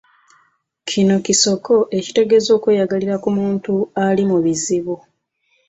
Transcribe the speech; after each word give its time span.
Kini 0.89 1.15
kisoko 1.25 1.75
ekitegeeza 1.97 2.51
okweyagalira 2.57 3.15
ku 3.23 3.29
muntu 3.37 3.73
ali 4.05 4.23
mu 4.29 4.37
bizibu. 4.45 4.95